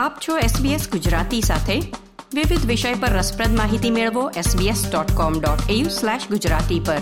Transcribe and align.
આપ 0.00 0.12
છો 0.28 0.38
SBS 0.38 0.90
ગુજરાતી 0.90 1.40
સાથે. 1.40 1.80
વિવિધ 2.34 2.66
વિષય 2.66 2.94
પર 2.94 3.08
રસપ્રદ 3.08 3.56
માહિતી 3.56 3.90
મેળવો 3.90 4.30
sbs.com.au/gujarati 4.30 6.86
પર. 6.86 6.96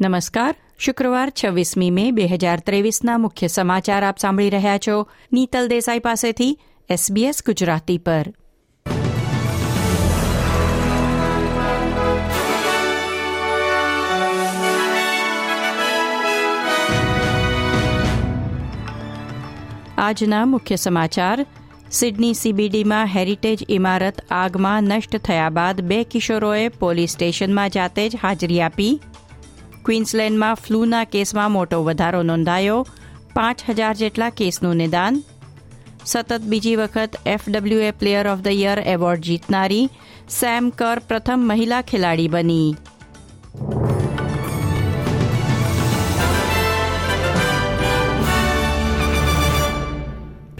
નમસ્કાર. 0.00 0.54
શુક્રવાર 0.78 1.32
છવ્વીસમી 1.44 1.90
મે 1.90 2.10
બે 2.10 2.22
હજાર 2.22 2.60
ત્રેવીસના 2.60 3.18
મુખ્ય 3.18 3.46
સમાચાર 3.46 4.04
આપ 4.04 4.18
સાંભળી 4.18 4.50
રહ્યા 4.50 4.78
છો. 4.78 5.06
નીતલ 5.32 5.68
દેસાઈ 5.68 5.98
પાસેથી 5.98 6.58
SBS 6.90 7.34
ગુજરાતી 7.46 7.98
પર. 7.98 8.34
આજના 19.98 20.44
મુખ્ય 20.44 20.76
સમાચાર. 20.76 21.46
સિડની 21.90 22.34
સીબીડીમાં 22.34 23.06
હેરિટેજ 23.06 23.66
ઇમારત 23.68 24.20
આગમાં 24.30 24.82
નષ્ટ 24.82 25.16
થયા 25.16 25.48
બાદ 25.48 25.80
બે 25.80 26.04
કિશોરોએ 26.04 26.68
પોલીસ 26.68 27.10
સ્ટેશનમાં 27.10 27.70
જાતે 27.70 28.08
જ 28.08 28.16
હાજરી 28.22 28.60
આપી. 28.60 29.00
ક્વીન્સલેન્ડમાં 29.84 30.54
ફ્લૂના 30.54 31.04
કેસમાં 31.04 31.52
મોટો 31.52 31.84
વધારો 31.84 32.22
નોંધાયો. 32.22 32.86
પાંચ 33.34 33.62
હજાર 33.68 33.94
જેટલા 33.94 34.30
કેસનું 34.30 34.76
નિદાન. 34.76 35.22
સતત 36.06 36.40
બીજી 36.40 36.76
વખત 36.76 37.16
F W A 37.26 37.90
player 37.90 38.28
of 38.28 38.38
the 38.38 38.46
year 38.46 38.78
award 38.78 39.20
જીતનારી 39.20 39.88
Sam 40.28 40.70
Kerr 40.70 40.98
પ્રથમ 40.98 41.40
મહિલા 41.46 41.82
ખેલાડી 41.82 42.28
બની. 42.28 42.74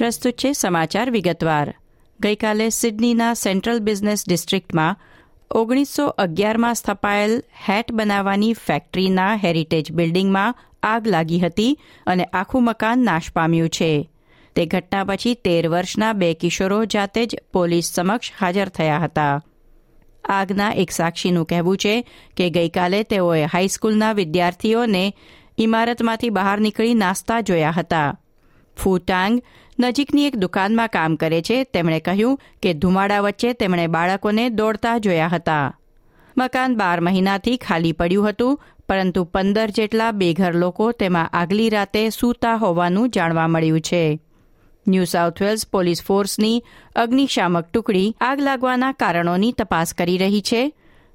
પ્રસ્તુત 0.05 0.33
છે 0.33 0.53
સમાચાર 0.53 1.11
વિગતવાર. 1.11 1.75
ગઈકાલે 2.21 2.71
સિડનીના 2.71 3.35
સેન્ટ્રલ 3.35 3.79
બિઝનેસ 3.79 4.29
ડિસ્ટ્રિક્ટમાં 4.29 4.97
ઓગણીસો 5.51 6.07
અગિયારમાં 6.07 6.75
સ્થપાયેલ 6.75 7.43
હેટ 7.69 7.93
બનાવવાની 7.93 8.53
ફેક્ટરીના 8.53 9.37
હેરિટેજ 9.37 9.93
બિલ્ડિંગમાં 9.93 10.55
આગ 10.83 11.07
લાગી 11.07 11.39
હતી 11.39 11.79
અને 12.07 12.25
આખું 12.25 12.65
મકાન 12.65 12.99
નાશ 12.99 13.33
પામ્યું 13.33 13.69
છે. 13.69 14.11
તે 14.57 14.67
ઘટના 14.67 15.05
પછી 15.05 15.35
તેર 15.35 15.69
વર્ષના 15.69 16.13
બે 16.13 16.35
કિશોરો 16.35 16.85
જાતે 16.85 17.27
જ 17.27 17.37
પોલીસ 17.53 17.85
સમક્ષ 17.85 18.33
હાજર 18.41 18.69
થયા 18.69 18.99
હતા. 18.99 19.43
આગના 20.25 20.73
એક 20.73 20.91
સાક્ષીનું 20.91 21.47
કહેવું 21.47 21.77
છે 21.77 22.09
કે 22.37 22.51
ગઈકાલે 22.51 23.03
તેઓએ 23.03 23.45
હાઈસ્કૂલના 23.45 24.13
વિદ્યાર્થીઓને 24.13 25.15
ઇમારતમાંથી 25.59 26.31
બહાર 26.31 26.61
નીકળી 26.61 26.95
નાસ્તા 26.95 27.41
જોયા 27.41 27.71
હતા. 27.71 28.17
ફૂટાંગ 28.83 29.43
નજીકની 29.79 30.27
એક 30.27 30.37
દુકાનમાં 30.37 30.89
કામ 30.89 31.17
કરે 31.17 31.43
છે, 31.43 31.65
તેમણે 31.65 32.01
કહ્યું 32.01 32.41
કે 32.63 32.75
ધુમાડા 32.75 33.21
વચ્ચે 33.21 33.53
તેમણે 33.53 33.87
બાળકોને 33.87 34.49
દોડતા 34.49 34.99
જોયા 34.99 35.29
હતા. 35.29 35.79
મકાન 36.39 36.77
બાર 36.77 37.01
મહિનાથી 37.01 37.57
ખાલી 37.57 37.93
પડ્યું 37.93 38.29
હતું, 38.29 38.61
પરંતુ 38.89 39.25
પંદર 39.25 39.71
જેટલા 39.71 40.11
બેઘર 40.11 40.55
લોકો 40.55 40.93
તેમાં 40.93 41.29
આગલી 41.29 41.71
રાતે 41.71 42.11
સૂતા 42.11 42.55
હોવાનું 42.55 43.11
જાણવા 43.11 43.49
મળ્યું 43.49 43.81
છે. 43.81 44.21
ન્યૂ 44.89 45.05
સાઉથ 45.05 45.43
વેલ્સ 45.43 45.67
પોલીસ 45.67 46.03
ફોર્સની 46.03 46.63
અગ્નિશામક 46.97 47.67
ટુકડી 47.67 48.17
આગ 48.21 48.41
લાગવાના 48.41 48.93
કારણોની 48.93 49.53
તપાસ 49.53 49.95
કરી 49.95 50.19
રહી 50.19 50.41
છે. 50.41 50.73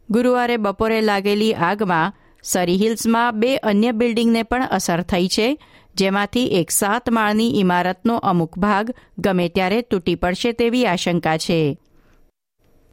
ગુરુવારે 0.09 0.57
બપોરે 0.57 1.01
લાગેલી 1.01 1.53
આગમાં 1.53 2.13
સરી 2.43 2.77
હિલ્સમાં 2.77 3.39
બે 3.39 3.57
અન્ય 3.57 3.91
બિલ્ડિંગને 3.91 4.43
પણ 4.43 4.67
અસર 4.71 5.01
થઈ 5.01 5.27
છે. 5.27 5.57
જેમાંથી 5.95 6.45
એક 6.45 6.71
સાત 6.71 7.09
માળની 7.09 7.59
ઇમારતનો 7.59 8.17
અમુક 8.17 8.57
ભાગ 8.57 8.93
ગમે 9.17 9.49
ત્યારે 9.49 9.81
તૂટી 9.81 10.15
પડશે 10.15 10.51
તેવી 10.51 10.85
આશંકા 10.85 11.37
છે. 11.37 11.77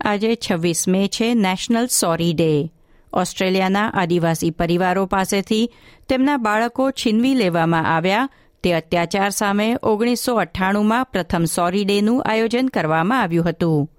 આજે 0.00 0.38
છવ્વીસ 0.50 0.88
મે 0.88 1.08
છે 1.08 1.34
નેશનલ 1.34 1.86
સોરી 1.86 2.34
ડે. 2.34 2.72
ઓસ્ટ્રેલિયાના 3.12 3.92
આદિવાસી 3.94 4.50
પરિવારો 4.50 5.06
પાસેથી 5.06 5.72
તેમના 6.08 6.36
બાળકો 6.36 6.90
છીનવી 6.90 7.34
લેવામાં 7.34 7.96
આવ્યા. 7.96 8.28
તે 8.62 8.72
અત્યાચાર 8.72 9.30
સામે 9.30 9.76
ઓગણીસો 9.82 10.34
અઠ્ઠાણુંમાં 10.34 11.04
પ્રથમ 11.04 11.44
સોરી 11.44 11.84
ડેનું 11.84 12.22
આયોજન 12.22 12.66
કરવામાં 12.66 13.22
આવ્યું 13.22 13.48
હતું. 13.48 13.90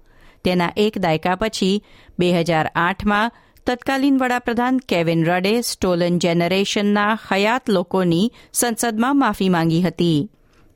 તેના 0.44 0.72
એક 0.76 0.98
દાયકા 0.98 1.34
પછી 1.34 1.84
બે 2.18 2.32
હજાર 2.32 2.70
આઠમાં 2.74 3.32
તત્કાલીન 3.68 4.18
વડાપ્રધાન 4.18 4.78
કેવિન 4.78 5.24
રડે 5.24 5.60
સ્ટોલન 5.60 6.18
જેનરેશનના 6.18 7.18
હયાત 7.32 7.70
લોકોની 7.70 8.32
સંસદમાં 8.52 9.18
માફી 9.18 9.48
માંગી 9.48 9.82
હતી. 9.82 10.30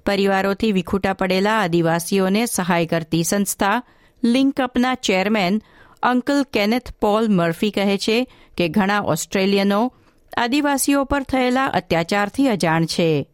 પરિવારોથી 0.06 0.72
વિખૂટા 0.72 1.12
પડેલા 1.12 1.60
આદિવાસીઓને 1.60 2.46
સહાય 2.46 2.86
કરતી 2.86 3.24
સંસ્થા 3.24 3.82
લિંકઅપના 4.24 4.94
chairman 4.94 5.62
uncle 6.02 6.42
Kenneth 6.52 6.92
Paul 7.00 7.28
Murphy 7.28 7.70
કહે 7.70 7.98
છે 7.98 8.32
કે 8.56 8.68
ઘણા 8.68 9.00
ઓસ્ટ્રેલિયનો 9.00 9.92
આદિવાસીઓ 10.36 11.04
પર 11.04 11.22
થયેલા 11.22 11.66
અત્યાચારથી 11.66 12.48
અજાણ 12.48 12.84
છે. 12.84 13.26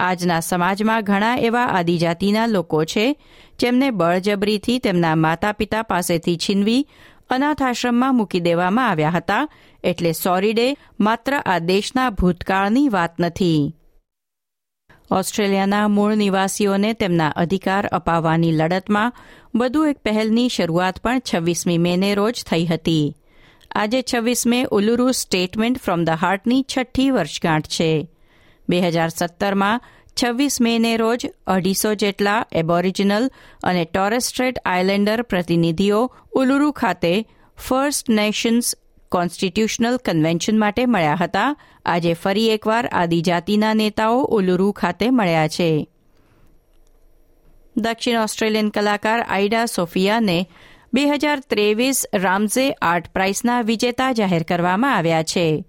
આજના 0.00 0.40
સમાજમાં 0.40 1.04
ઘણા 1.04 1.36
એવા 1.36 1.64
આદિજાતિના 1.64 2.46
લોકો 2.46 2.84
છે 2.84 3.22
જેમને 3.58 3.90
બળજબરીથી 3.90 4.78
તેમના 4.78 5.14
માતા 5.14 5.52
પિતા 5.52 5.82
પાસેથી 5.82 6.36
છીનવી 6.36 6.88
અનાથ 7.30 7.62
આશ્રમમાં 7.62 8.16
મૂકી 8.16 8.40
દેવામાં 8.40 8.88
આવ્યા 8.88 9.10
હતા, 9.10 9.48
એટલે 9.84 10.12
સોરી 10.12 10.52
ડે 10.52 10.76
માત્ર 11.00 11.42
આ 11.46 11.58
દેશના 11.58 12.10
ભૂતકાળની 12.10 12.88
વાત 12.88 13.20
નથી. 13.20 13.74
ઓસ્ટ્રેલિયાના 15.10 15.88
મૂળ 15.88 16.14
નિવાસીઓને 16.14 16.92
તેમના 16.92 17.28
અધિકાર 17.36 17.86
અપાવવાની 17.86 18.52
લડતમાં 18.52 19.12
વધુ 19.54 19.84
એક 19.84 19.98
પહેલની 19.98 20.48
શરૂઆત 20.48 20.98
પણ 20.98 21.22
છવ્વીસમી 21.34 21.78
મેને 21.78 22.14
રોજ 22.14 22.44
થઈ 22.50 22.66
હતી. 22.66 23.16
આજે 23.74 24.04
છવ્વીસ 24.14 24.46
May 24.46 24.66
Uluru 24.70 25.12
statement 25.12 25.78
from 25.78 26.04
the 26.04 26.10
હાર્ટની 26.10 26.64
છઠ્ઠી 26.76 27.10
વર્ષગાંઠ 27.10 27.66
છે. 27.66 28.08
બે 28.68 28.80
હજાર 28.80 29.08
સત્તરમાં 29.08 29.80
છવ્વીસ 30.24 30.60
મેને 30.60 30.96
રોજ 30.96 31.26
અઢીસો 31.46 31.94
જેટલા 31.94 32.46
એબોરિજિનલ 32.52 33.30
અને 33.62 33.84
ટોરેસ્ટ્રેટ 33.84 34.58
આઇલેન્ડર 34.64 35.22
પ્રતિનિધિઓ 35.22 36.14
ઉલુરુ 36.32 36.70
ખાતે 36.70 37.24
ફર્સ્ટ 37.56 38.10
નેશન્સ 38.10 38.76
કોન્સ્ટિટ્યુશનલ 39.08 39.96
કન્વેન્શન 39.96 40.58
માટે 40.58 40.86
મળ્યા 40.86 41.14
હતા. 41.14 41.56
આજે 41.86 42.14
ફરી 42.14 42.50
એકવાર 42.50 42.86
આદિજાતિના 42.86 43.74
નેતાઓ 43.74 44.22
ઉલુરુ 44.22 44.72
ખાતે 44.72 45.10
મળ્યા 45.10 45.48
છે. 45.48 45.88
દક્ષિણ 47.76 48.18
ઓસ્ટ્રેલિયન 48.18 48.68
કલાકાર 48.68 49.20
આઈડા 49.20 49.66
સોફિયાને 49.66 50.46
બે 50.94 51.06
હજાર 51.06 51.40
ત્રેવીસ 51.40 52.06
રામઝે 52.14 52.70
આર્ટ 52.70 53.08
પ્રાઇઝના 53.08 53.60
વિજેતા 53.60 54.12
જાહેર 54.12 54.42
કરવામાં 54.42 54.96
આવ્યા 54.96 55.22
છે. 55.22 55.64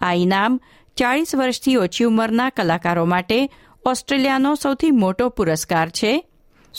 આ 0.00 0.12
ઇનામ 0.12 0.60
ચાળીસ 0.96 1.34
વર્ષથી 1.34 1.76
ઓછી 1.76 2.04
ઉંમરના 2.04 2.50
કલાકારો 2.50 3.04
માટે 3.04 3.48
ઓસ્ટ્રેલિયાનો 3.86 4.54
સૌથી 4.54 4.90
મોટો 4.90 5.28
પુરસ્કાર 5.28 5.88
છે. 5.88 6.24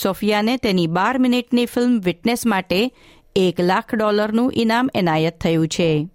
સોફિયાને 0.03 0.57
તેની 0.57 0.87
બાર 0.87 1.17
મિનિટની 1.17 1.65
ફિલ્મ 1.65 1.99
વિટનેસ 1.99 2.45
માટે 2.45 2.91
એક 3.35 3.61
લાખ 3.61 3.95
ડોલરનું 3.95 4.51
ઇનામ 4.55 4.89
એનાયત 4.95 5.39
થયું 5.39 5.67
છે. 5.67 6.09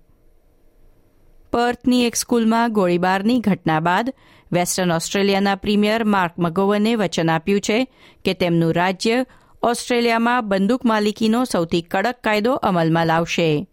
પર્થની 1.53 2.07
એક 2.07 2.17
સ્કૂલમાં 2.17 2.73
ગોળીબારની 2.73 3.39
ઘટના 3.39 3.81
બાદ 3.81 4.15
વેસ્ટર્ન 4.53 4.93
ઓસ્ટ્રેલિયાના 4.93 5.55
પ્રીમિયર 5.55 6.05
માર્ક 6.05 6.39
મગોવને 6.39 6.95
વચન 6.95 7.31
આપ્યું 7.31 7.61
છે 7.61 7.87
કે 8.25 8.35
તેમનું 8.35 8.73
રાજ્ય 8.73 9.27
ઓસ્ટ્રેલિયામાં 9.63 10.49
બંદૂક 10.49 10.85
માલિકીનો 10.85 11.45
સૌથી 11.45 11.83
કડક 11.83 12.17
કાયદો 12.25 12.53
અમલમાં 12.53 13.07
લાવશે. 13.07 13.67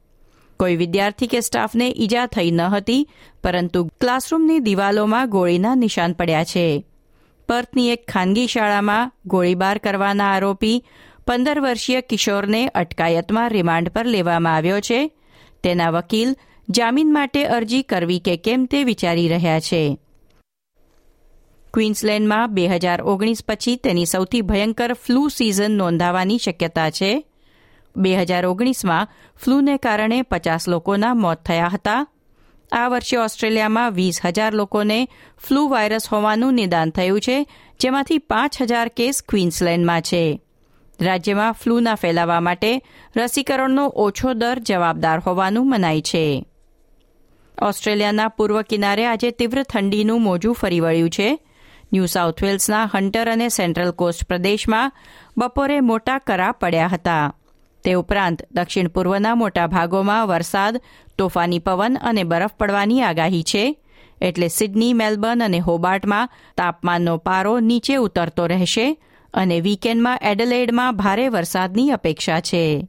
કોઈ 0.60 0.76
વિદ્યાર્થી 0.76 1.28
કે 1.28 1.42
સ્ટાફને 1.42 1.94
ઈજા 1.98 2.26
થઈ 2.26 2.52
ન 2.52 2.62
હતી, 2.62 3.10
પરંતુ 3.44 3.86
ક્લાસરૂમની 3.86 4.60
દિવાલોમાં 4.60 5.30
ગોળીના 5.30 5.76
નિશાન 5.76 6.14
પડ્યા 6.14 6.44
છે. 6.44 6.86
પર્થની 7.50 7.90
એક 7.90 8.12
ખાનગી 8.12 8.48
શાળામાં 8.48 9.12
ગોળીબાર 9.26 9.78
કરવાના 9.78 10.32
આરોપી 10.32 10.84
પંદર 11.28 11.60
વર્ષીય 11.60 12.02
કિશોરને 12.02 12.68
અટકાયતમાં 12.68 13.50
રિમાન્ડ 13.50 13.90
પર 13.90 14.06
લેવામાં 14.06 14.56
આવ્યો 14.56 14.80
છે. 14.80 15.12
તેના 15.64 15.90
વકીલ 15.90 16.36
જામીન 16.70 17.14
માટે 17.14 17.46
અરજી 17.46 17.82
કરવી 17.82 18.20
કે 18.20 18.38
કેમ 18.38 18.66
તે 18.66 18.84
વિચારી 18.84 19.28
રહ્યા 19.28 19.60
છે. 19.60 19.98
ક્વીન્સલેન્ડમાં 21.74 22.54
બે 22.54 22.68
હજાર 22.68 23.02
ઓગણીસ 23.02 23.44
પછી 23.48 23.76
તેની 23.76 24.06
સૌથી 24.06 24.42
ભયંકર 24.42 24.94
ફ્લૂ 24.94 25.28
સિઝન 25.28 25.72
નોંધાવાની 25.72 26.38
શક્યતા 26.38 26.90
છે. 26.90 27.24
બે 27.96 28.16
હજાર 28.16 28.46
ઓગણીસમાં 28.46 29.08
ફ્લૂને 29.44 29.78
કારણે 29.78 30.22
પચાસ 30.22 30.70
લોકોના 30.70 31.14
મોત 31.14 31.44
થયા 31.46 31.72
હતા. 31.74 32.08
આ 32.72 32.88
વર્ષે 32.88 33.18
ઓસ્ટ્રેલિયામાં 33.18 33.94
વીસ 33.94 34.26
હજાર 34.26 34.54
લોકોને 34.54 35.08
ફ્લૂ 35.48 35.68
વાયરસ 35.68 36.08
હોવાનું 36.12 36.54
નિદાન 36.54 36.90
થયું 36.90 37.22
છે, 37.22 37.48
જેમાંથી 37.80 38.18
પાંચ 38.18 38.62
હજાર 38.62 38.88
કેસ 38.88 39.24
ક્વીન્સલેન્ડમાં 39.30 40.02
છે. 40.02 40.42
રાજ્યમાં 41.02 41.52
ફ્લૂના 41.52 41.96
ફેલાવા 41.96 42.40
માટે 42.40 42.82
રસીકરણનો 43.18 43.88
ઓછો 43.88 44.34
દર 44.34 44.60
જવાબદાર 44.60 45.20
હોવાનું 45.20 45.70
મનાય 45.70 46.02
છે. 46.02 46.46
ઓસ્ટ્રેલિયાના 47.62 48.28
પૂર્વ 48.28 48.62
કિનારે 48.62 49.06
આજે 49.06 49.32
તીવ્ર 49.32 49.64
ઠંડીનું 49.64 50.22
મોજું 50.22 50.56
ફરી 50.56 50.80
વળ્યું 50.80 51.10
છે. 51.10 51.40
ન્યૂ 51.94 52.06
સાઉથ 52.06 52.44
વેલ્સના 52.44 52.90
હન્ટર 52.96 53.32
અને 53.32 53.50
સેન્ટ્રલ 53.50 53.92
કોસ્ટ 53.92 54.24
પ્રદેશમાં 54.24 54.92
બપોરે 55.38 55.80
મોટા 55.80 56.20
કરા 56.20 56.52
પડ્યા 56.52 56.88
હતા. 56.88 57.36
તે 57.84 57.94
ઉપરાંત 57.94 58.42
દક્ષિણ 58.52 58.88
પૂર્વના 58.88 59.36
મોટા 59.36 59.68
ભાગોમાં 59.68 60.28
વરસાદ 60.28 60.82
તોફાની 61.20 61.60
પવન 61.60 61.98
અને 62.02 62.24
બરફ 62.24 62.54
પડવાની 62.60 63.02
આગાહી 63.02 63.44
છે. 63.44 63.66
એટલે 64.22 64.48
સિડની, 64.48 64.94
મેલબર્ન 64.94 65.44
અને 65.44 65.60
હોબાર્ટમાં 65.60 66.30
તાપમાનનો 66.58 67.18
પારો 67.18 67.60
નીચે 67.60 67.96
ઉતરતો 67.96 68.46
રહેશે 68.46 68.88
અને 69.34 69.62
વીકેન્ડમાં 69.62 70.20
એડલેડમાં 70.22 70.98
ભારે 70.98 71.30
વરસાદની 71.30 71.92
અપેક્ષા 71.92 72.40
છે. 72.40 72.88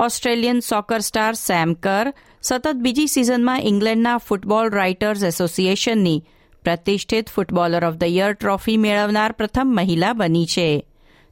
ઓસ્ટ્રેલિયન 0.00 0.60
સોકર 0.60 1.00
સ્ટાર 1.00 1.34
સેમ 1.34 1.74
કર 1.74 2.14
સતત 2.42 2.76
બીજી 2.76 3.06
સિઝનમાં 3.06 3.60
ઇંગ્લેન્ડના 3.60 4.18
ફૂટબોલ 4.18 4.70
રાઇટર્સ 4.70 5.24
એસોસિએશનની 5.24 6.24
પ્રતિષ્ઠિત 6.62 7.28
footballer 7.28 7.84
of 7.84 7.94
the 7.94 8.04
year 8.06 8.32
trophy 8.32 8.76
મેળવનાર 8.76 9.32
પ્રથમ 9.32 9.72
મહિલા 9.76 10.12
બની 10.12 10.46
છે. 10.46 10.68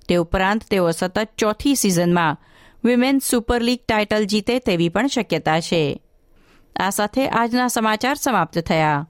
તે 0.08 0.14
ઉપરાંત 0.14 0.64
તેઓ 0.70 0.90
સતત 0.90 1.28
ચોથી 1.38 1.74
સિઝનમાં 1.74 2.36
વિમેન્સ 2.84 3.24
સુપર 3.24 3.62
લીગ 3.62 3.80
ટાઇટલ 3.88 4.24
જીતે 4.24 4.58
તેવી 4.58 4.88
પણ 4.88 5.06
શક્યતા 5.06 5.60
છે. 5.60 5.84
આ 6.80 6.90
સાથે 6.90 7.28
આજના 7.28 7.68
સમાચાર 7.68 8.14
સમાપ્ત 8.14 8.58
થયા. 8.58 9.08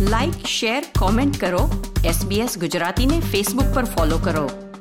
લાઇક 0.00 0.46
શેર 0.46 0.84
કોમેન્ટ 0.98 1.40
કરો. 1.40 1.92
એસબીએસ 2.04 2.58
ગુજરાતીને 2.58 3.20
ફેસબુક 3.20 3.74
પર 3.74 3.84
ફોલો 3.84 4.18
કરો. 4.18 4.71